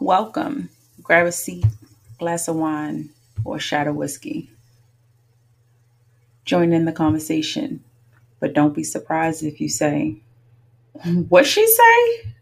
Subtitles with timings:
[0.00, 0.70] Welcome.
[1.04, 1.64] Grab a seat,
[2.18, 3.10] glass of wine,
[3.44, 4.50] or a shot of whiskey.
[6.44, 7.84] Join in the conversation,
[8.40, 10.16] but don't be surprised if you say,
[11.04, 12.32] What she say?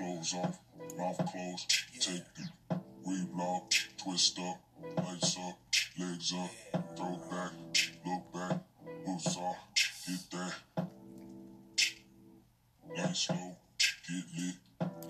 [0.00, 0.58] Clothes off,
[0.96, 3.28] mouth closed, take the weave
[3.98, 4.58] twist up,
[4.96, 5.58] lights up,
[5.98, 7.52] legs up, throw back,
[8.06, 8.60] look back,
[9.04, 9.56] boots off,
[10.06, 10.86] hit that.
[12.96, 13.56] Nice slow,
[14.08, 14.54] get lit,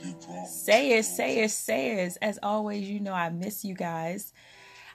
[0.03, 0.49] get drunk.
[0.49, 2.17] Sayers, sayers, sayers.
[2.17, 4.33] As always, you know I miss you guys.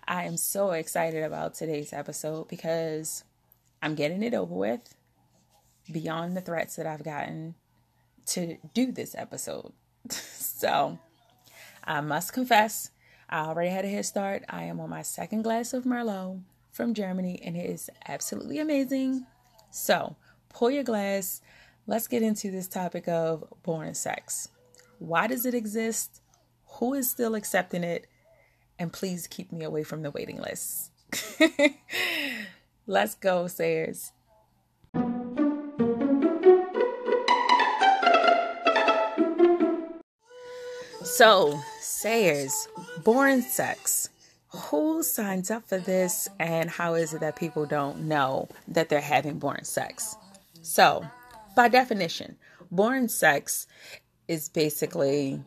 [0.05, 3.23] I am so excited about today's episode because
[3.81, 4.93] I'm getting it over with
[5.89, 7.55] beyond the threats that I've gotten
[8.27, 9.71] to do this episode.
[10.11, 10.99] so
[11.83, 12.91] I must confess,
[13.29, 14.43] I already had a head start.
[14.49, 19.25] I am on my second glass of Merlot from Germany and it is absolutely amazing.
[19.71, 20.15] So
[20.49, 21.41] pour your glass.
[21.87, 24.49] Let's get into this topic of born sex.
[24.99, 26.21] Why does it exist?
[26.79, 28.07] Who is still accepting it?
[28.79, 30.91] And please keep me away from the waiting list.
[32.87, 34.11] Let's go, Sayers.
[41.17, 42.67] So, Sayers,
[43.05, 44.09] boring sex.
[44.49, 48.99] Who signs up for this, and how is it that people don't know that they're
[48.99, 50.17] having boring sex?
[50.61, 51.05] So,
[51.55, 52.35] by definition,
[52.69, 53.65] boring sex
[54.27, 55.41] is basically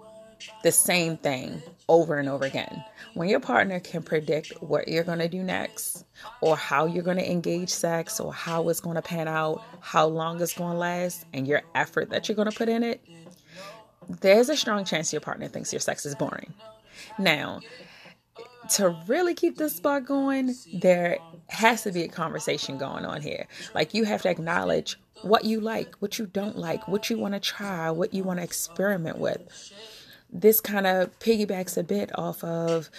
[0.62, 2.82] the same thing over and over again.
[3.12, 6.06] When your partner can predict what you're going to do next,
[6.40, 10.06] or how you're going to engage sex, or how it's going to pan out, how
[10.06, 13.02] long it's going to last, and your effort that you're going to put in it,
[14.08, 16.54] there's a strong chance your partner thinks your sex is boring.
[17.18, 17.60] Now,
[18.70, 21.18] to really keep this spark going, there
[21.48, 23.46] has to be a conversation going on here.
[23.74, 27.34] Like, you have to acknowledge what you like, what you don't like, what you want
[27.34, 29.72] to try, what you want to experiment with.
[30.30, 32.90] This kind of piggybacks a bit off of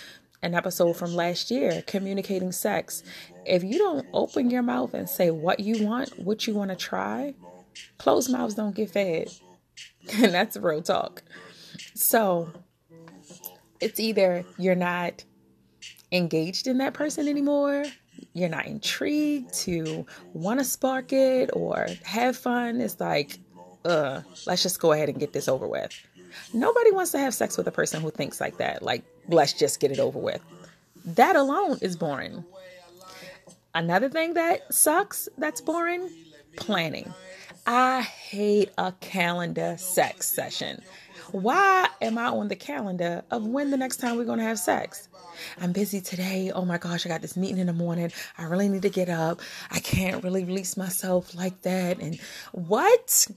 [0.41, 3.03] an episode from last year, communicating sex.
[3.45, 6.75] If you don't open your mouth and say what you want, what you want to
[6.75, 7.33] try,
[7.97, 9.29] closed mouths don't get fed.
[10.23, 11.21] And that's real talk.
[11.93, 12.49] So
[13.79, 15.23] it's either you're not
[16.11, 17.85] engaged in that person anymore,
[18.33, 22.81] you're not intrigued to want to spark it or have fun.
[22.81, 23.37] It's like,
[23.85, 25.91] uh, let's just go ahead and get this over with.
[26.53, 28.81] Nobody wants to have sex with a person who thinks like that.
[28.81, 30.41] Like, let's just get it over with.
[31.05, 32.43] That alone is boring.
[33.73, 36.09] Another thing that sucks that's boring
[36.57, 37.13] planning.
[37.65, 40.81] I hate a calendar sex session.
[41.31, 44.57] Why am I on the calendar of when the next time we're going to have
[44.57, 45.07] sex?
[45.59, 46.51] I'm busy today.
[46.53, 48.11] Oh my gosh, I got this meeting in the morning.
[48.37, 49.41] I really need to get up.
[49.69, 51.99] I can't really release myself like that.
[51.99, 52.19] And
[52.51, 53.27] what?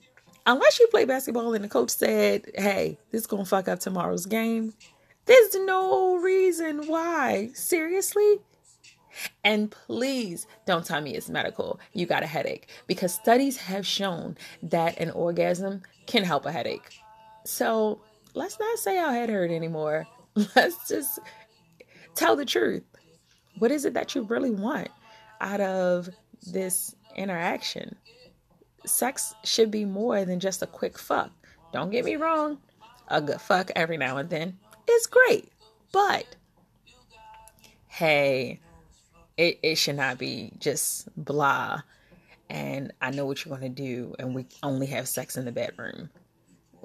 [0.47, 3.81] Unless you play basketball and the coach said, hey, this is going to fuck up
[3.81, 4.73] tomorrow's game,
[5.27, 7.51] there's no reason why.
[7.55, 8.41] Seriously?
[9.45, 11.81] And please don't tell me it's medical.
[11.93, 16.99] You got a headache because studies have shown that an orgasm can help a headache.
[17.45, 18.01] So
[18.35, 20.07] let's not say our head hurt anymore.
[20.57, 21.19] Let's just
[22.15, 22.85] tell the truth.
[23.59, 24.89] What is it that you really want
[25.41, 26.09] out of
[26.51, 27.97] this interaction?
[28.87, 31.31] Sex should be more than just a quick fuck.
[31.73, 32.59] Don't get me wrong,
[33.09, 34.59] a good fuck every now and then
[34.91, 35.49] is great.
[35.93, 36.37] But
[37.89, 38.61] hey,
[39.43, 41.81] it, it should not be just blah
[42.51, 46.11] and I know what you're to do, and we only have sex in the bedroom.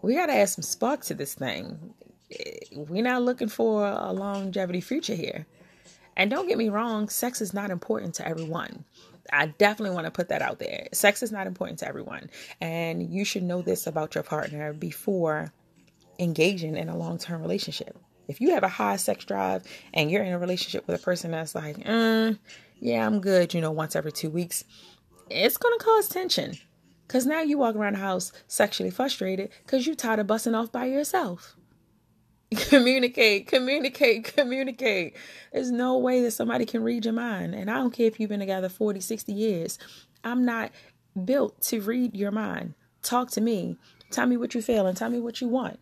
[0.01, 1.94] We got to add some spark to this thing.
[2.31, 5.46] Eh, We're not looking for a longevity future here.
[6.16, 8.85] And don't get me wrong, sex is not important to everyone.
[9.34, 10.88] I definitely want to put that out there.
[10.94, 12.29] Sex is not important to everyone.
[12.62, 15.51] And you should know this about your partner before
[16.17, 17.97] engaging in a long term relationship.
[18.28, 19.64] If you have a high sex drive
[19.94, 22.38] and you're in a relationship with a person that's like, mm,
[22.79, 24.64] yeah, I'm good, you know, once every two weeks,
[25.29, 26.58] it's going to cause tension.
[27.08, 30.72] Because now you walk around the house sexually frustrated because you're tired of busting off
[30.72, 31.56] by yourself.
[32.56, 35.16] communicate, communicate, communicate.
[35.52, 37.56] There's no way that somebody can read your mind.
[37.56, 39.79] And I don't care if you've been together 40, 60 years.
[40.24, 40.72] I'm not
[41.26, 42.74] built to read your mind.
[43.03, 43.78] Talk to me.
[44.12, 45.79] Tell me what you feel and tell me what you want.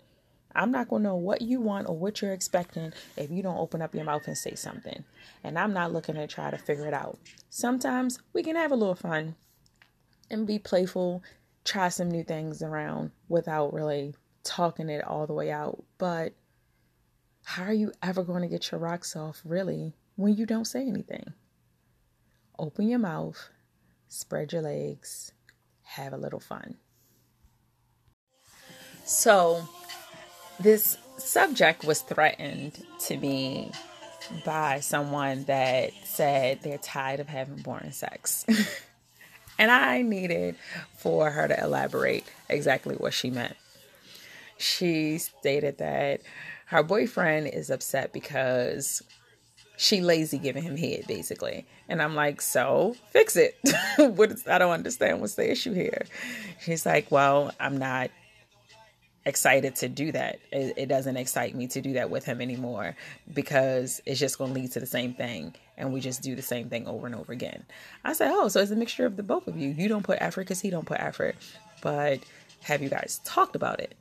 [0.56, 3.57] I'm not going to know what you want or what you're expecting if you don't
[3.57, 5.04] open up your mouth and say something.
[5.44, 7.19] And I'm not looking to try to figure it out.
[7.50, 9.36] Sometimes we can have a little fun
[10.30, 11.24] and be playful,
[11.63, 15.84] try some new things around without really talking it all the way out.
[15.98, 16.34] But
[17.44, 20.88] how are you ever going to get your rocks off, really, when you don't say
[20.88, 21.34] anything?
[22.58, 23.50] Open your mouth,
[24.08, 25.31] spread your legs,
[25.84, 26.78] have a little fun.
[29.06, 29.68] So,
[30.60, 33.72] this subject was threatened to me
[34.44, 38.46] by someone that said they're tired of having boring sex.
[39.60, 40.56] and I needed
[40.98, 43.56] for her to elaborate exactly what she meant.
[44.57, 46.22] She stated that
[46.68, 49.01] her boyfriend is upset because
[49.78, 53.58] she lazy giving him head basically and i'm like so fix it
[53.98, 56.06] what is, i don't understand what's the issue here
[56.62, 58.10] she's like well i'm not
[59.25, 60.39] excited to do that.
[60.51, 62.95] It, it doesn't excite me to do that with him anymore
[63.33, 66.42] because it's just going to lead to the same thing and we just do the
[66.42, 67.66] same thing over and over again.
[68.04, 69.69] I said oh so it's a mixture of the both of you.
[69.69, 71.36] You don't put effort because he don't put effort.
[71.81, 72.19] But
[72.63, 73.95] have you guys talked about it?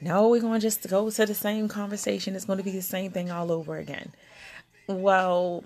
[0.00, 2.36] No we're going to just go to the same conversation.
[2.36, 4.12] It's going to be the same thing all over again.
[4.86, 5.64] Well,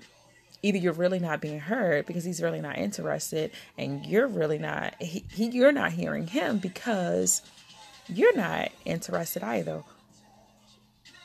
[0.63, 4.95] either you're really not being heard because he's really not interested and you're really not
[4.99, 7.43] he, he, you're not hearing him because
[8.09, 9.83] you're not interested either.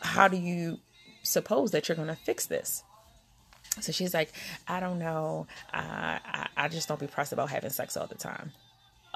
[0.00, 0.78] How do you
[1.22, 2.82] suppose that you're going to fix this?
[3.80, 4.32] So she's like
[4.68, 5.46] i don't know.
[5.72, 8.52] Uh, I, I just don't be pressed about having sex all the time.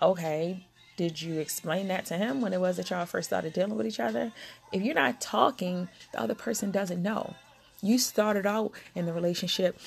[0.01, 0.67] Okay
[0.97, 3.87] did you explain that to him when it was that y'all first started dealing with
[3.87, 4.33] each other?
[4.73, 7.35] If you're not talking the other person doesn't know.
[7.83, 9.79] You started out in the relationship,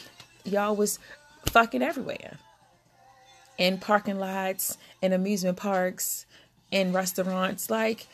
[0.46, 1.00] y'all was
[1.48, 2.38] fucking everywhere.
[3.58, 6.26] In parking lots, in amusement parks,
[6.71, 7.69] in restaurants.
[7.69, 8.07] Like,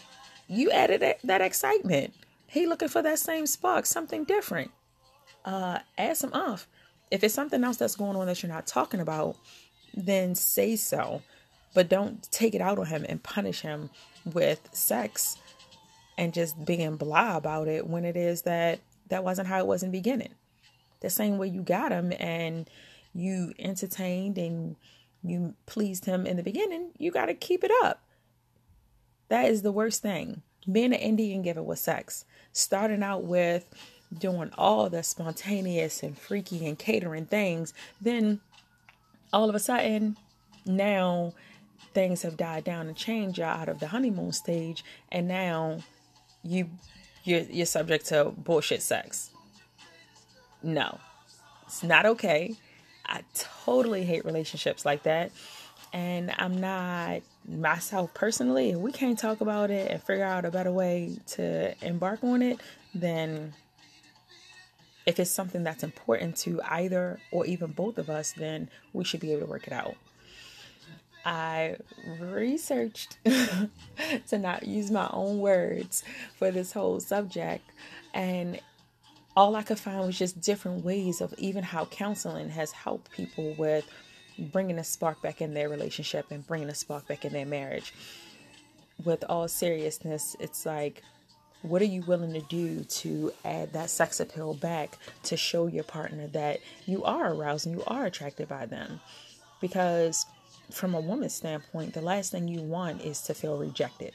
[0.47, 2.13] you added that, that excitement.
[2.47, 4.71] He looking for that same spark, something different.
[5.43, 6.67] Uh, add some off.
[7.11, 9.35] If it's something else that's going on that you're not talking about,
[9.93, 11.21] then say so.
[11.73, 13.89] But don't take it out on him and punish him
[14.25, 15.37] with sex
[16.17, 18.79] and just being blah about it when it is that
[19.09, 20.33] that wasn't how it was in the beginning.
[21.01, 22.69] The same way you got him and
[23.13, 24.75] you entertained and
[25.23, 28.01] you pleased him in the beginning, you got to keep it up.
[29.29, 30.41] That is the worst thing.
[30.71, 33.67] Being an Indian giver with sex, starting out with
[34.17, 38.39] doing all the spontaneous and freaky and catering things, then
[39.31, 40.17] all of a sudden,
[40.65, 41.33] now
[41.93, 43.37] things have died down and changed.
[43.37, 45.79] You're out of the honeymoon stage, and now
[46.43, 46.69] you
[47.23, 49.31] you're you're subject to bullshit sex.
[50.63, 50.99] No.
[51.65, 52.55] It's not okay.
[53.05, 55.31] I totally hate relationships like that.
[55.95, 60.51] And I'm not myself personally, if we can't talk about it and figure out a
[60.51, 62.59] better way to embark on it,
[62.93, 63.53] then
[65.05, 69.21] if it's something that's important to either or even both of us, then we should
[69.21, 69.95] be able to work it out.
[71.23, 71.77] I
[72.19, 76.03] researched to not use my own words
[76.37, 77.71] for this whole subject,
[78.13, 78.59] and
[79.37, 83.55] all I could find was just different ways of even how counseling has helped people
[83.57, 83.89] with
[84.37, 87.93] bringing a spark back in their relationship and bringing a spark back in their marriage.
[89.03, 91.01] With all seriousness, it's like,
[91.61, 95.83] what are you willing to do to add that sex appeal back to show your
[95.83, 98.99] partner that you are aroused and you are attracted by them?
[99.61, 100.25] Because
[100.71, 104.13] from a woman's standpoint, the last thing you want is to feel rejected.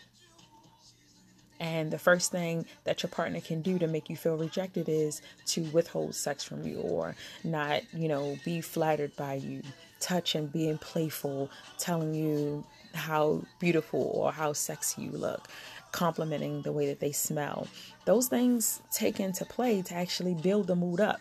[1.58, 5.20] And the first thing that your partner can do to make you feel rejected is
[5.46, 9.62] to withhold sex from you or not, you know, be flattered by you,
[10.00, 12.64] touch and being playful, telling you
[12.94, 15.48] how beautiful or how sexy you look,
[15.92, 17.68] complimenting the way that they smell.
[18.04, 21.20] Those things take into play to actually build the mood up.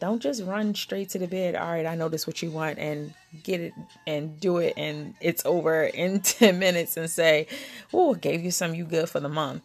[0.00, 1.54] Don't just run straight to the bed.
[1.54, 3.72] All right, I know this what you want and get it
[4.06, 7.46] and do it and it's over in 10 minutes and say,
[7.92, 9.62] "Oh, gave you some you good for the month."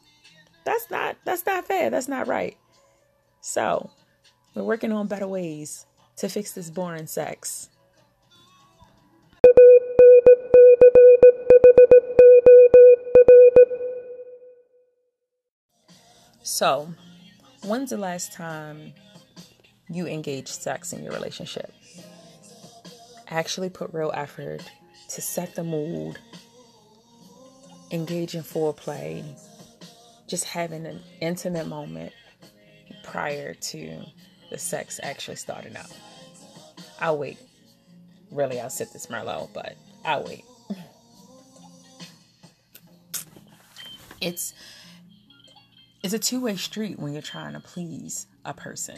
[0.63, 1.89] That's not that's not fair.
[1.89, 2.55] That's not right.
[3.41, 3.89] So,
[4.53, 5.85] we're working on better ways
[6.17, 7.69] to fix this boring sex.
[16.51, 16.89] So,
[17.63, 18.93] when's the last time
[19.87, 21.71] you engaged sex in your relationship.
[23.27, 24.63] Actually put real effort
[25.09, 26.17] to set the mood,
[27.91, 29.23] engage in foreplay,
[30.27, 32.13] just having an intimate moment
[33.03, 34.01] prior to
[34.49, 35.95] the sex actually starting out.
[36.99, 37.37] I'll wait.
[38.31, 40.43] Really, I'll sit this Merlot, but I'll wait.
[44.21, 44.53] It's
[46.01, 48.97] it's a two-way street when you're trying to please a person.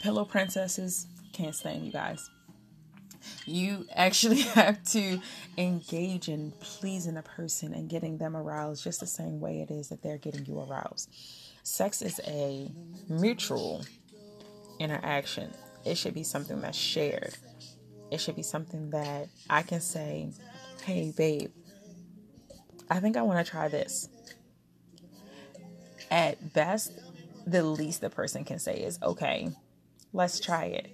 [0.00, 2.30] Pillow princesses can't stand you guys.
[3.46, 5.20] You actually have to
[5.56, 9.88] engage in pleasing a person and getting them aroused just the same way it is
[9.88, 11.10] that they're getting you aroused.
[11.62, 12.70] Sex is a
[13.08, 13.84] mutual
[14.78, 15.50] interaction.
[15.84, 17.36] It should be something that's shared.
[18.10, 20.30] It should be something that I can say,
[20.84, 21.50] hey, babe,
[22.88, 24.08] I think I want to try this.
[26.10, 26.92] At best,
[27.46, 29.50] the least the person can say is, okay,
[30.12, 30.90] let's try it.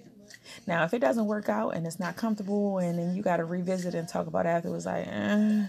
[0.67, 3.45] Now, if it doesn't work out and it's not comfortable, and then you got to
[3.45, 5.65] revisit and talk about it afterwards, like, eh,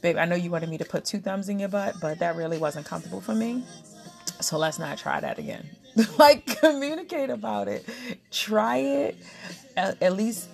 [0.00, 2.36] babe, I know you wanted me to put two thumbs in your butt, but that
[2.36, 3.64] really wasn't comfortable for me.
[4.40, 5.68] So let's not try that again.
[6.18, 7.88] like, communicate about it.
[8.30, 9.16] Try it.
[9.76, 10.48] At, at least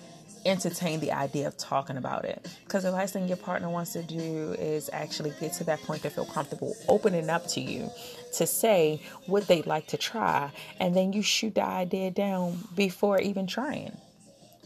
[0.45, 2.47] entertain the idea of talking about it.
[2.63, 6.03] Because the last thing your partner wants to do is actually get to that point
[6.03, 7.89] to feel comfortable opening up to you
[8.33, 13.19] to say what they'd like to try, and then you shoot the idea down before
[13.19, 13.95] even trying.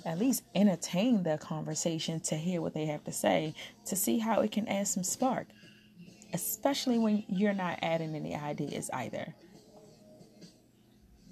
[0.05, 3.53] At least entertain the conversation to hear what they have to say
[3.86, 5.48] to see how it can add some spark,
[6.33, 9.36] especially when you're not adding any ideas either.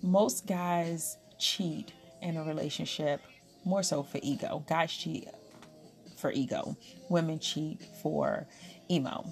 [0.02, 3.22] Most guys cheat in a relationship
[3.68, 4.64] more so for ego.
[4.68, 5.28] Guys cheat
[6.18, 6.76] for ego,
[7.10, 8.48] women cheat for
[8.90, 9.26] emo.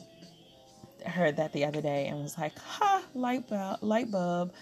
[1.05, 4.53] I heard that the other day and was like, ha, light bulb, light bulb.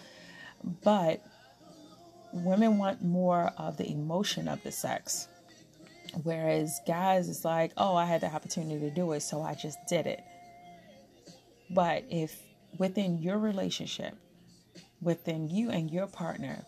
[0.83, 1.21] But
[2.31, 5.27] women want more of the emotion of the sex.
[6.23, 9.79] Whereas guys, it's like, oh, I had the opportunity to do it, so I just
[9.87, 10.23] did it.
[11.69, 12.39] But if
[12.77, 14.15] within your relationship,
[15.01, 16.63] within you and your partner,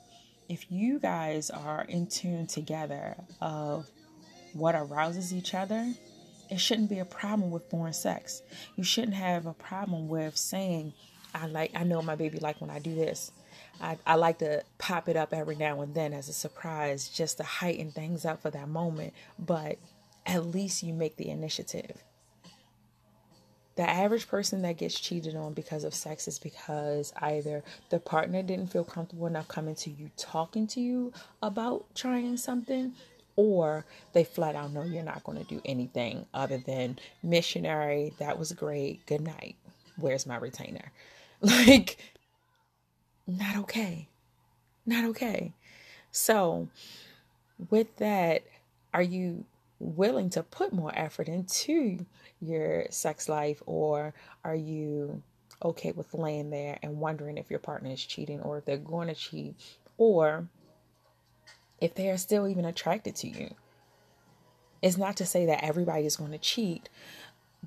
[0.49, 3.87] if you guys are in tune together of
[4.53, 5.93] what arouses each other,
[6.49, 8.41] it shouldn't be a problem with boring sex.
[8.75, 10.93] You shouldn't have a problem with saying,
[11.33, 13.31] I like I know my baby like when I do this.
[13.81, 17.37] I, I like to pop it up every now and then as a surprise just
[17.37, 19.13] to heighten things up for that moment.
[19.37, 19.77] But
[20.25, 22.03] at least you make the initiative.
[23.75, 28.41] The average person that gets cheated on because of sex is because either the partner
[28.41, 32.93] didn't feel comfortable enough coming to you, talking to you about trying something,
[33.35, 38.39] or they flat out know you're not going to do anything other than missionary, that
[38.39, 39.55] was great, good night.
[39.97, 40.91] Where's my retainer?
[41.41, 41.97] Like,
[43.27, 44.07] not okay.
[44.85, 45.53] Not okay.
[46.11, 46.69] So,
[47.69, 48.43] with that,
[48.93, 49.43] are you
[49.85, 52.05] willing to put more effort into
[52.41, 54.13] your sex life, or
[54.43, 55.21] are you
[55.63, 59.07] okay with laying there and wondering if your partner is cheating or if they're going
[59.07, 59.55] to cheat,
[59.97, 60.47] or
[61.79, 63.53] if they are still even attracted to you?
[64.81, 66.89] It's not to say that everybody is going to cheat,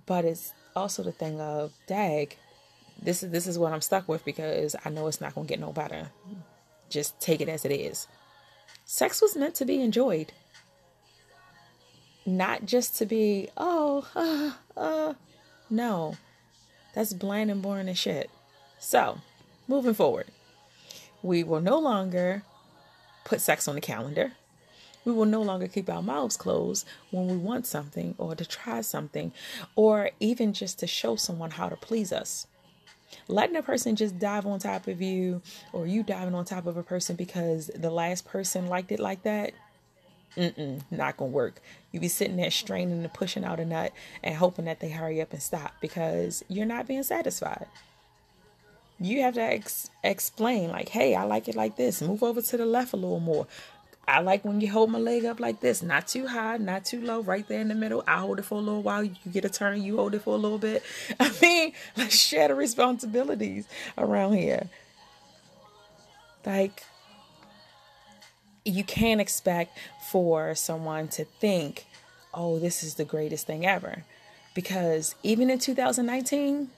[0.06, 2.36] but it's also the thing of, dag,
[3.00, 5.50] this is this is what I'm stuck with because I know it's not going to
[5.52, 6.10] get no better.
[6.88, 8.08] Just take it as it is.
[8.84, 10.32] Sex was meant to be enjoyed
[12.28, 15.14] not just to be, oh, uh, uh,
[15.70, 16.16] no,
[16.94, 18.30] that's bland and boring as shit.
[18.78, 19.18] So,
[19.66, 20.26] moving forward,
[21.22, 22.42] we will no longer
[23.24, 24.32] put sex on the calendar.
[25.04, 28.82] We will no longer keep our mouths closed when we want something or to try
[28.82, 29.32] something
[29.74, 32.46] or even just to show someone how to please us.
[33.26, 35.40] Letting a person just dive on top of you
[35.72, 39.22] or you diving on top of a person because the last person liked it like
[39.22, 39.52] that,
[40.36, 41.60] Mm-mm, not gonna work.
[41.90, 43.92] You be sitting there straining and pushing out a nut
[44.22, 47.66] and hoping that they hurry up and stop because you're not being satisfied.
[49.00, 52.02] You have to ex- explain, like, hey, I like it like this.
[52.02, 53.46] Move over to the left a little more.
[54.08, 57.02] I like when you hold my leg up like this, not too high, not too
[57.02, 58.02] low, right there in the middle.
[58.08, 59.04] I hold it for a little while.
[59.04, 60.82] You get a turn, you hold it for a little bit.
[61.20, 63.68] I mean, let's share the responsibilities
[63.98, 64.68] around here.
[66.46, 66.84] Like,
[68.68, 69.76] you can't expect
[70.10, 71.86] for someone to think,
[72.34, 74.04] oh, this is the greatest thing ever.
[74.54, 76.68] Because even in 2019,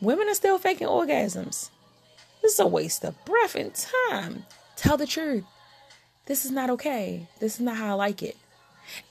[0.00, 1.70] women are still faking orgasms.
[2.42, 4.44] This is a waste of breath and time.
[4.76, 5.44] Tell the truth.
[6.26, 7.26] This is not okay.
[7.40, 8.36] This is not how I like it.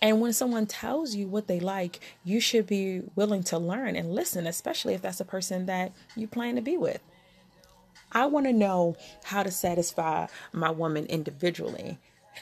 [0.02, 4.14] And when someone tells you what they like, you should be willing to learn and
[4.14, 7.02] listen, especially if that's a person that you plan to be with.
[8.12, 12.00] I want to know how to satisfy my woman individually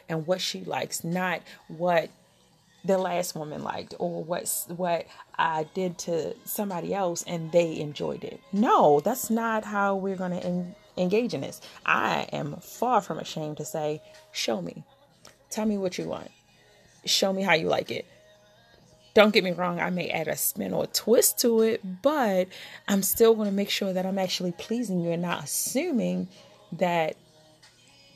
[0.09, 2.09] and what she likes, not what
[2.85, 8.23] the last woman liked or what what I did to somebody else and they enjoyed
[8.23, 8.39] it.
[8.53, 11.61] No, that's not how we're going to en- engage in this.
[11.85, 14.83] I am far from ashamed to say, "Show me.
[15.49, 16.29] Tell me what you want.
[17.05, 18.05] Show me how you like it."
[19.15, 22.49] Don't get me wrong, I may add a spin or a twist to it, but
[22.85, 26.27] I'm still going to make sure that I'm actually pleasing you and not assuming
[26.73, 27.15] that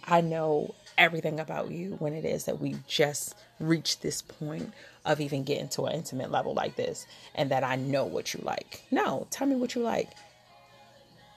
[0.03, 4.71] I know everything about you when it is that we just reached this point
[5.05, 8.41] of even getting to an intimate level like this and that I know what you
[8.43, 8.83] like.
[8.91, 10.09] No, tell me what you like.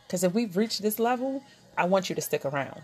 [0.06, 1.42] Because if we've reached this level,
[1.78, 2.82] I want you to stick around.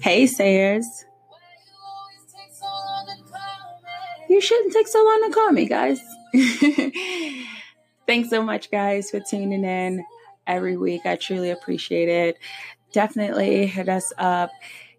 [0.00, 1.04] Hey, Sayers.
[4.28, 6.00] You shouldn't take so long to call me, guys.
[8.06, 10.04] Thanks so much, guys, for tuning in
[10.46, 11.02] every week.
[11.04, 12.38] I truly appreciate it.
[12.92, 14.50] Definitely hit us up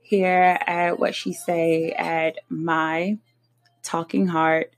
[0.02, 3.18] here at what she say at my
[3.82, 4.74] talking heart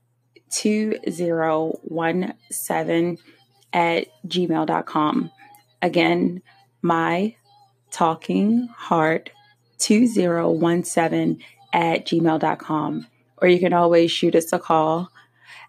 [0.50, 3.18] 2017
[3.72, 5.30] at gmail.com.
[5.82, 6.42] Again,
[6.82, 7.34] my
[7.90, 9.30] talking heart
[9.78, 11.42] 2017
[11.72, 13.06] at gmail.com.
[13.38, 15.10] Or you can always shoot us a call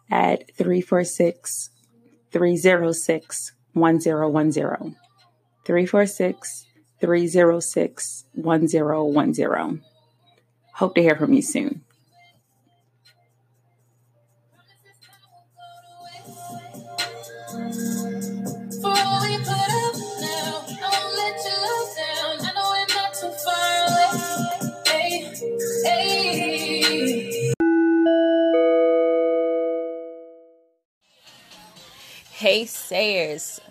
[0.10, 1.70] at 346
[2.32, 4.96] 306 1010.
[5.66, 6.66] 346
[7.00, 9.82] 306 1010.
[10.74, 11.84] Hope to hear from you soon.
[32.58, 33.62] Hey Sayers.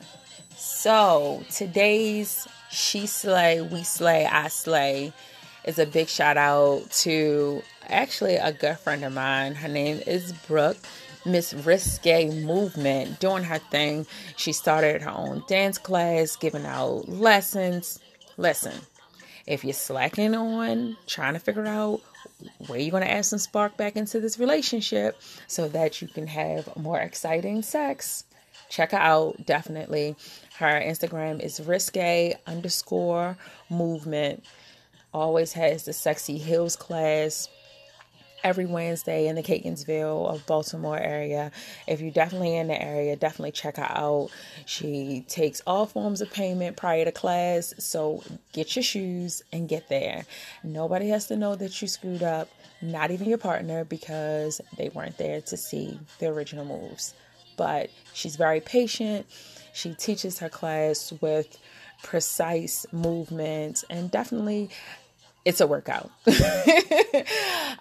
[0.56, 5.12] So today's She Slay, We Slay, I Slay
[5.64, 9.56] is a big shout out to actually a good friend of mine.
[9.56, 10.76] Her name is Brooke.
[11.24, 14.06] Miss Risque Movement doing her thing.
[14.36, 17.98] She started her own dance class, giving out lessons.
[18.36, 18.74] Listen,
[19.48, 22.02] if you're slacking on trying to figure out
[22.68, 26.28] where you're going to add some spark back into this relationship so that you can
[26.28, 28.22] have more exciting sex,
[28.76, 30.14] check her out definitely.
[30.58, 33.38] Her Instagram is risque underscore
[33.70, 34.44] movement.
[35.14, 37.48] Always has the sexy heels class
[38.44, 41.52] every Wednesday in the Catonsville of Baltimore area.
[41.86, 44.28] If you're definitely in the area, definitely check her out.
[44.66, 49.88] She takes all forms of payment prior to class, so get your shoes and get
[49.88, 50.26] there.
[50.62, 52.50] Nobody has to know that you screwed up,
[52.82, 57.14] not even your partner, because they weren't there to see the original moves
[57.56, 59.26] but she's very patient.
[59.72, 61.58] She teaches her class with
[62.02, 64.70] precise movements and definitely
[65.46, 66.10] it's a workout.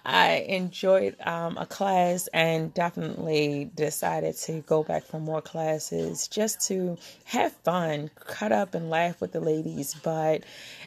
[0.06, 6.60] I enjoyed um, a class and definitely decided to go back for more classes just
[6.68, 9.94] to have fun, cut up and laugh with the ladies.
[9.94, 10.44] But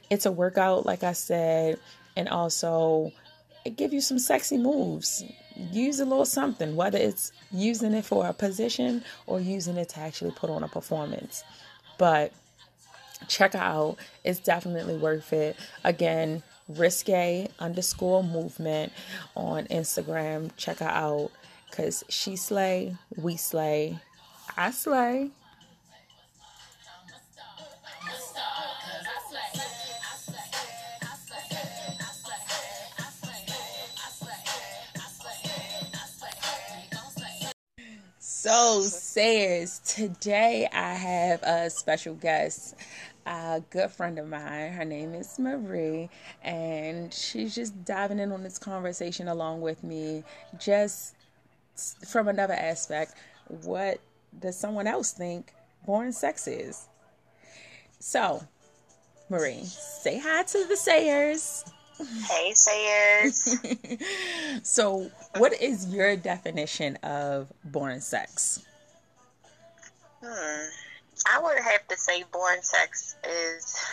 [0.09, 1.79] it's a workout, like I said,
[2.15, 3.11] and also
[3.65, 5.21] it give you some sexy moves
[5.71, 9.99] use a little something, whether it's using it for a position or using it to
[9.99, 11.43] actually put on a performance.
[11.97, 12.31] But
[13.27, 15.55] check her out, it's definitely worth it.
[15.83, 18.93] Again, risque underscore movement
[19.35, 20.51] on Instagram.
[20.55, 21.31] Check her out
[21.69, 23.99] because she slay, we slay,
[24.55, 25.31] I slay.
[38.41, 42.73] So, Sayers, today I have a special guest,
[43.25, 44.71] a good friend of mine.
[44.71, 46.09] Her name is Marie,
[46.41, 50.23] and she's just diving in on this conversation along with me,
[50.57, 51.15] just
[52.07, 53.13] from another aspect.
[53.63, 53.99] What
[54.39, 55.53] does someone else think
[55.85, 56.87] born sex is?
[57.99, 58.41] So,
[59.29, 61.65] Marie, say hi to the Sayers.
[62.29, 63.57] Hey, Sayers.
[64.63, 68.63] so, what is your definition of boring sex?
[70.23, 70.69] Hmm.
[71.27, 73.85] I would have to say boring sex is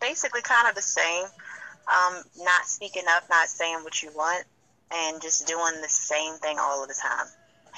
[0.00, 1.24] basically kind of the same.
[1.24, 4.44] Um, not speaking up, not saying what you want,
[4.90, 7.26] and just doing the same thing all of the time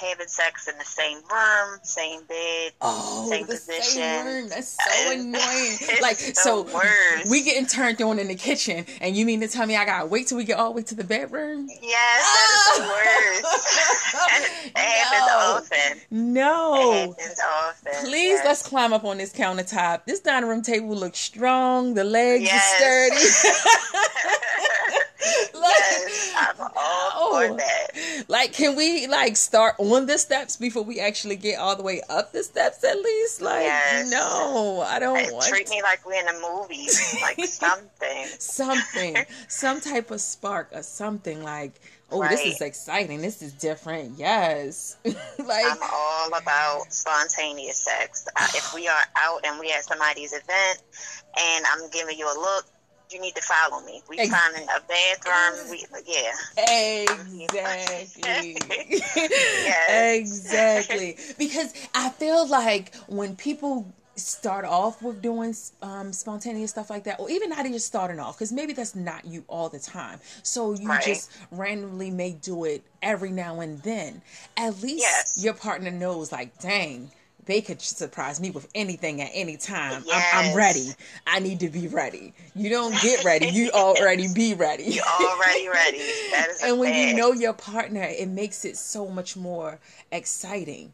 [0.01, 4.01] having sex in the same room, same bed, oh, same the position.
[4.01, 4.49] Same room.
[4.49, 5.77] That's so annoying.
[6.01, 7.29] like so, worst.
[7.29, 10.05] we getting turned on in the kitchen, and you mean to tell me I gotta
[10.05, 11.67] wait till we get all the way to the bedroom?
[11.81, 13.45] Yes, that is the worst.
[14.13, 14.27] Ah!
[14.65, 15.31] it happens
[15.71, 16.01] often.
[16.11, 16.91] No.
[16.91, 18.05] It happens often.
[18.05, 18.45] Please yes.
[18.45, 20.05] let's climb up on this countertop.
[20.05, 21.93] This dining room table looks strong.
[21.93, 22.73] The legs yes.
[22.73, 23.15] are sturdy.
[25.53, 26.60] yes, I'm
[27.33, 27.57] all support oh.
[27.57, 28.29] that.
[28.29, 32.01] Like, can we like start on the steps before we actually get all the way
[32.09, 33.41] up the steps at least?
[33.41, 34.09] Like, Yes.
[34.09, 36.87] no, I don't Like, want treat me like we're in a movie,
[37.21, 38.25] like something.
[38.39, 39.17] something,
[39.47, 41.73] some type of spark or something like,
[42.11, 43.21] oh, this is exciting.
[43.21, 44.17] This is different.
[44.17, 44.97] Yes.
[45.05, 48.27] like, I'm all about spontaneous sex.
[48.55, 50.81] If we are out and we at somebody's event
[51.39, 52.65] and I'm giving you a look,
[53.11, 54.01] you need to follow me.
[54.09, 55.69] We Ex- find a bathroom.
[55.69, 56.31] We, yeah.
[57.41, 58.07] Exactly.
[59.15, 60.17] Yes.
[60.19, 61.17] Exactly.
[61.37, 67.19] Because I feel like when people start off with doing um, spontaneous stuff like that,
[67.19, 70.19] or even not even starting off, because maybe that's not you all the time.
[70.43, 71.01] So you Right.
[71.03, 74.21] just randomly may do it every now and then.
[74.57, 75.43] At least Yes.
[75.43, 77.11] your partner knows, like, dang.
[77.51, 80.05] They could surprise me with anything at any time.
[80.09, 80.91] I'm, I'm ready.
[81.27, 82.33] I need to be ready.
[82.55, 83.47] You don't get ready.
[83.47, 84.85] You already be ready.
[84.85, 85.97] You're already ready.
[86.31, 89.79] That is and when you know your partner, it makes it so much more
[90.13, 90.93] exciting.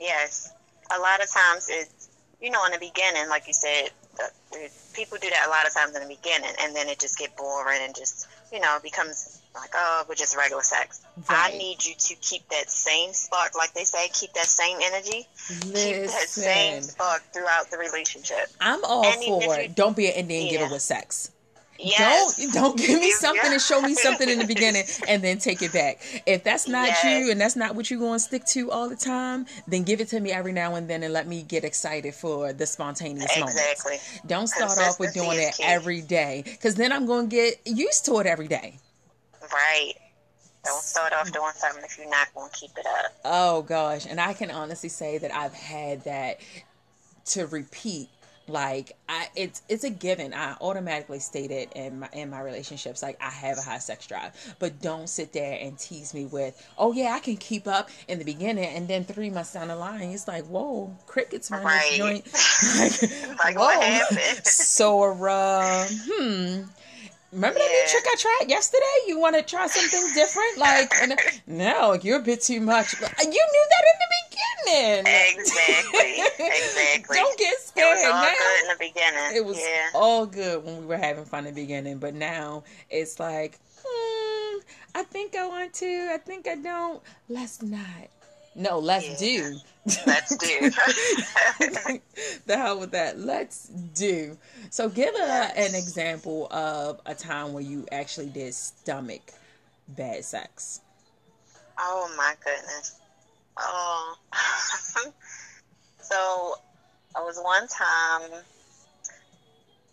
[0.00, 0.52] Yes.
[0.92, 2.08] A lot of times it's,
[2.42, 5.68] you know, in the beginning, like you said, the, the, people do that a lot
[5.68, 8.78] of times in the beginning, and then it just get boring and just, you know,
[8.82, 11.00] becomes like, oh, we're just regular sex.
[11.28, 11.54] Right.
[11.54, 15.26] I need you to keep that same spark, like they say, keep that same energy,
[15.62, 18.48] keep that same spark throughout the relationship.
[18.60, 19.62] I'm all And for it.
[19.70, 20.72] you- Don't be an Indian giver Yeah.
[20.72, 21.30] with sex.
[21.78, 22.36] Yes.
[22.38, 25.60] Don't don't give me something and show me something in the beginning and then take
[25.60, 26.00] it back.
[26.24, 27.04] If that's not Yes.
[27.04, 30.00] you and that's not what you're going to stick to all the time, then give
[30.00, 33.30] it to me every now and then and let me get excited for the spontaneous
[33.38, 33.60] moments.
[33.60, 33.98] Exactly.
[34.26, 35.64] Don't start off with doing it key.
[35.64, 38.78] every day because then I'm going to get used to it every day.
[39.52, 39.94] Right.
[40.64, 43.12] Don't start off doing something if you're not going to keep it up.
[43.24, 46.40] Oh gosh, and I can honestly say that I've had that
[47.26, 48.08] to repeat.
[48.48, 50.32] Like I, it's it's a given.
[50.32, 53.02] I automatically state it in my in my relationships.
[53.02, 56.64] Like I have a high sex drive, but don't sit there and tease me with,
[56.78, 59.74] oh yeah, I can keep up in the beginning, and then three months down the
[59.76, 61.92] line, it's like, whoa, crickets run Right.
[61.96, 62.26] joint.
[63.38, 64.46] Like, what happened?
[64.46, 66.45] so, uh, hmm.
[67.36, 68.96] Remember that new trick I tried yesterday?
[69.08, 70.56] You want to try something different?
[70.56, 72.94] Like, and, no, you're a bit too much.
[72.94, 75.36] You knew that in the beginning.
[75.36, 76.22] Exactly.
[76.46, 77.16] Exactly.
[77.16, 77.98] Don't get scared.
[77.98, 78.32] It was all now.
[78.32, 79.36] good in the beginning.
[79.36, 79.88] It was yeah.
[79.94, 84.58] all good when we were having fun in the beginning, but now it's like, hmm,
[84.94, 86.10] I think I want to.
[86.12, 87.02] I think I don't.
[87.28, 87.80] Let's not.
[88.54, 89.16] No, let's Yeah.
[89.18, 89.56] do.
[90.06, 90.70] Let's do.
[92.46, 93.18] the hell with that.
[93.18, 94.36] Let's do.
[94.70, 99.32] So, give a, an example of a time where you actually did stomach
[99.88, 100.80] bad sex.
[101.78, 102.96] oh my goodness.
[103.56, 104.16] Oh.
[106.00, 106.54] so,
[107.14, 108.42] I was one time,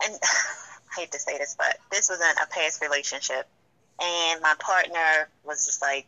[0.06, 3.47] and I hate to say this, but this was in a past relationship,
[4.01, 6.08] and my partner was just like,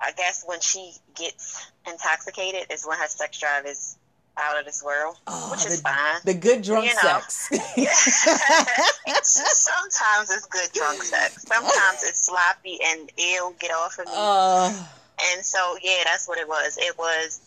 [0.00, 3.96] I guess when she gets intoxicated is when her sex drive is
[4.38, 6.20] out of this world, Oh, which is the, fine.
[6.24, 7.00] the good drunk You know.
[7.00, 7.48] sex.
[9.22, 11.42] Sometimes it's good drunk sex.
[11.46, 14.12] Sometimes it's sloppy and ill get off of me.
[14.14, 14.88] Oh,
[15.34, 16.76] and so yeah, that's what it was.
[16.78, 17.40] It was,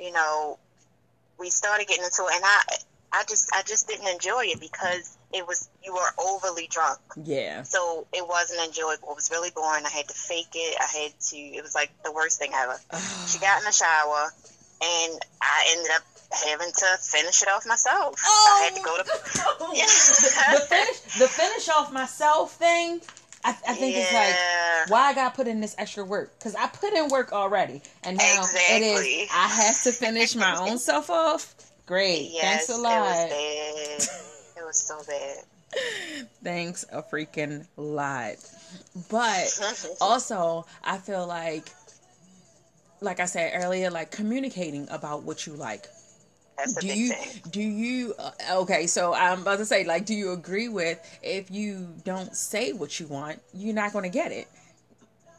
[0.00, 0.58] you know,
[1.38, 2.60] we started getting into it, and I,
[3.12, 7.62] I just, I just didn't enjoy it because it was you were overly drunk, yeah.
[7.62, 9.10] so it wasn't enjoyable.
[9.10, 9.84] It was really boring.
[9.84, 10.76] I had to fake it.
[10.80, 11.36] I had to.
[11.36, 12.78] It was like the worst thing ever.
[13.28, 14.30] She got in the shower,
[14.82, 18.14] and I ended up having to finish it off myself.
[18.24, 19.04] Oh, I had to go to.
[20.52, 23.00] the finish, the finish off myself thing.
[23.44, 26.68] I, I think it's like why I got put in this extra work because I
[26.68, 28.86] put in work already, and now it Exactly.
[28.86, 31.54] is I have to finish my own self off.
[31.92, 32.96] Great, Yes, thanks a lot.
[32.96, 34.18] It was bad.
[34.62, 36.26] It was so bad.
[36.42, 38.36] Thanks a freaking lot.
[39.10, 39.60] But
[40.00, 41.68] also, I feel like,
[43.02, 45.84] like I said earlier, like communicating about what you like.
[46.56, 47.42] That's do you thing.
[47.50, 51.50] do you uh, okay so i'm about to say like do you agree with if
[51.50, 54.48] you don't say what you want you're not going to get it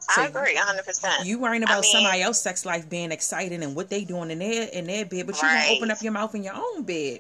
[0.10, 1.26] I So agree, hundred percent.
[1.26, 4.32] you worrying I about mean- somebody else's sex life being exciting and what they doing
[4.32, 5.68] in their in their bed but you Right.
[5.68, 7.20] don't open up your mouth in your own bed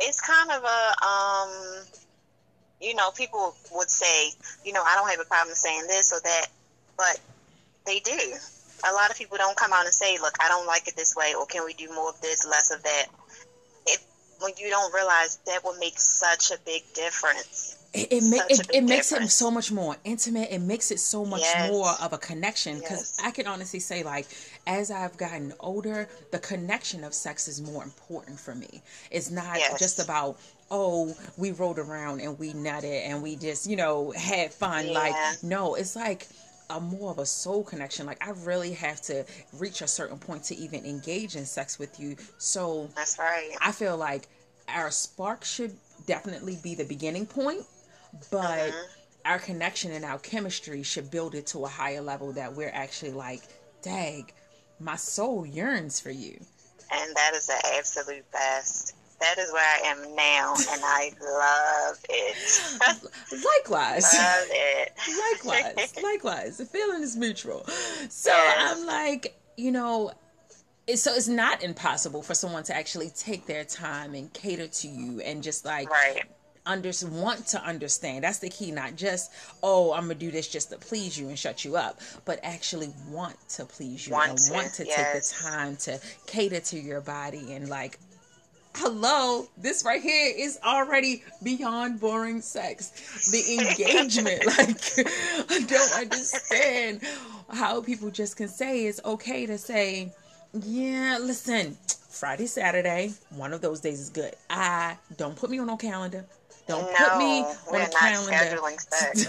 [0.00, 1.84] It's kind of a um,
[2.80, 4.30] you know, people would say,
[4.64, 6.46] you know, I don't have a problem saying this or that,
[6.96, 7.18] but
[7.86, 8.16] they do.
[8.88, 11.16] A lot of people don't come out and say, look, I don't like it this
[11.16, 13.06] way, or can we do more of this, less of that.
[13.86, 13.98] It
[14.40, 17.77] when you don't realize that would make such a big difference.
[17.94, 21.24] It, it, ma- it, it makes it so much more intimate it makes it so
[21.24, 21.70] much Yes.
[21.70, 23.20] more of a connection because Yes.
[23.24, 24.26] i can honestly say like
[24.66, 29.56] as i've gotten older the connection of sex is more important for me it's not
[29.58, 29.78] Yes.
[29.78, 30.38] just about
[30.70, 34.92] oh we rode around and we nutted and we just you know had fun Yeah.
[34.92, 36.26] like no it's like
[36.70, 38.04] a more of a soul connection.
[38.04, 39.24] Like I really have to
[39.54, 42.14] reach a certain point to even engage in sex with you.
[42.36, 43.52] So That's right.
[43.62, 44.28] I feel like
[44.68, 45.74] our spark should
[46.04, 47.64] definitely be the beginning point,
[48.30, 48.88] but Mhm.
[49.24, 53.12] our connection and our chemistry should build it to a higher level that we're actually
[53.12, 53.42] like,
[53.82, 54.32] dag,
[54.80, 56.38] my soul yearns for you.
[56.90, 58.94] And that is the absolute best.
[59.20, 62.36] That is where I am now, and I love it.
[63.44, 64.14] Likewise.
[64.18, 64.92] love it.
[65.32, 67.64] likewise likewise the feeling is mutual
[68.08, 68.78] so Yes.
[68.78, 70.12] i'm like you know
[70.94, 75.20] so it's not impossible for someone to actually take their time and cater to you
[75.20, 76.24] and just like Right.
[76.68, 78.24] Under want to understand.
[78.24, 81.38] That's the key not just oh i'm gonna do this just to please you and
[81.38, 85.12] shut you up but actually want to please you Want and to, want to take
[85.14, 87.98] the time to cater to your body and like
[88.76, 93.30] hello this right here is already beyond boring sex.
[93.30, 95.08] The engagement like
[95.50, 97.00] i don't understand
[97.50, 100.12] how people just can say it's okay to say
[100.52, 101.76] yeah listen
[102.08, 104.34] friday saturday one of those days is good.
[104.50, 106.24] I don't put me on no calendar
[106.68, 109.26] don't put me on a calendar scheduling sex.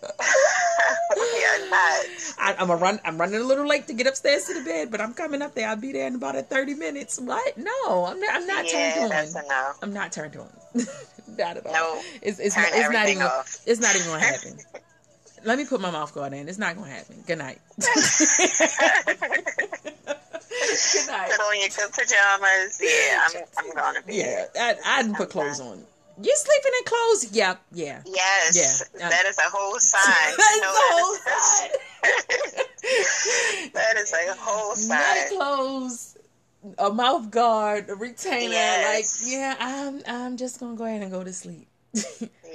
[1.16, 2.04] we are not.
[2.38, 3.00] I, I'm a run.
[3.04, 5.54] I'm running a little late to get upstairs to the bed, but I'm coming up
[5.54, 5.68] there.
[5.68, 7.20] I'll be there in about a 30 minutes.
[7.20, 7.56] What?
[7.58, 8.34] No, I'm not.
[8.34, 9.44] I'm not yeah, turned that's on.
[9.44, 9.72] a no.
[9.82, 10.48] I'm not turned on.
[11.36, 11.72] not at all.
[11.72, 13.22] No, it's it's not, it's not even.
[13.22, 13.60] off.
[13.66, 14.58] It's not even gonna happen.
[15.44, 16.48] Let me put my mouth guard in.
[16.48, 17.22] It's not gonna happen.
[17.26, 17.58] Good night.
[17.76, 17.86] Good
[21.08, 21.30] night.
[21.30, 22.80] Put on your good pajamas.
[22.80, 24.14] Yeah, I'm, I'm gonna be.
[24.16, 25.84] Yeah, I, I didn't put clothes on.
[26.20, 27.28] You sleeping in clothes?
[27.32, 28.02] Yeah, yeah.
[28.04, 29.08] Yes, Yeah.
[29.08, 30.34] that is a whole sign.
[30.36, 31.68] That's You know the whole is-
[33.74, 35.36] that is a whole Night sign.
[35.36, 36.16] clothes,
[36.78, 38.52] a mouth guard, a retainer.
[38.52, 39.22] Yes.
[39.22, 41.68] Like, yeah, I'm I'm just gonna go ahead and go to sleep.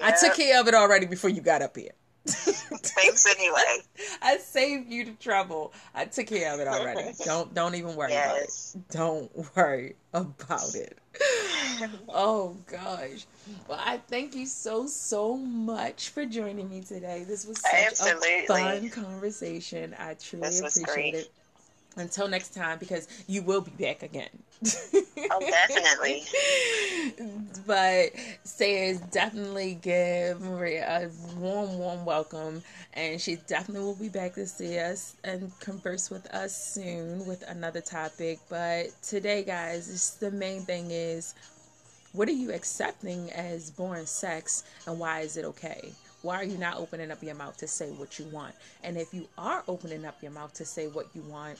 [0.01, 1.91] I took care of it already before you got up here.
[2.25, 3.79] Thanks anyway.
[4.21, 5.73] I saved you the trouble.
[5.93, 7.11] I took care of it already.
[7.25, 8.73] Don't don't even worry Yes.
[8.75, 8.97] about it.
[8.97, 10.97] Don't worry about it.
[12.09, 13.25] Oh gosh.
[13.67, 17.25] Well, I thank you so so much for joining me today.
[17.27, 18.43] This was such Absolutely.
[18.43, 19.95] a fun conversation.
[19.99, 21.13] I truly appreciate great.
[21.15, 21.31] it.
[21.95, 24.29] Until next time, because you will be back again.
[25.31, 26.23] Oh, definitely.
[27.67, 28.11] but
[28.43, 32.61] Sayers definitely give Maria a warm, warm welcome,
[32.93, 37.43] and she definitely will be back to see us and converse with us soon with
[37.47, 38.39] another topic.
[38.49, 41.33] But today, guys, the main thing is
[42.13, 45.91] what are you accepting as born sex, and why is it okay?
[46.21, 48.55] Why are you not opening up your mouth to say what you want?
[48.83, 51.59] And if you are opening up your mouth to say what you want,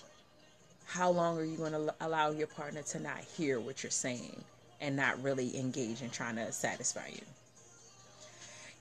[0.85, 4.43] how long are you going to allow your partner to not hear what you're saying
[4.81, 7.21] and not really engage in trying to satisfy you?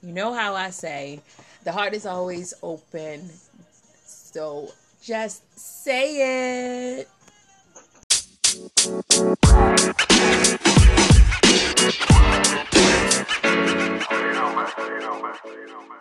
[0.03, 1.21] You know how I say
[1.65, 3.31] the heart is always open.
[4.05, 4.71] So
[5.03, 7.09] just say it.
[8.55, 8.61] You
[14.33, 14.69] know, man.
[14.79, 15.35] You know, man.
[15.45, 15.99] You know, man.